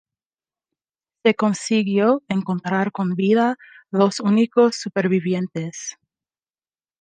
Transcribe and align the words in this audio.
Se 1.23 1.35
consiguió 1.35 2.23
encontrar 2.27 2.91
con 2.91 3.13
vida 3.13 3.57
dos 3.91 4.19
únicos 4.19 4.75
supervivientes. 4.77 5.99